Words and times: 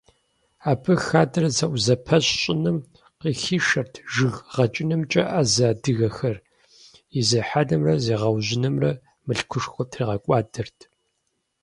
Абы 0.71 0.93
хадэр 1.05 1.45
зэӀузэпэщ 1.57 2.25
щӀыным 2.39 2.77
къыхишэрт 3.19 3.93
жыг 4.13 4.35
гъэкӀынымкӀэ 4.53 5.23
Ӏэзэ 5.31 5.65
адыгэхэр, 5.71 6.35
и 7.19 7.21
зехьэнымрэ 7.27 7.93
зегъэужьынымрэ 8.05 8.91
мылъкушхуэ 9.25 9.83
тригъэкӀуадэрт. 9.91 10.79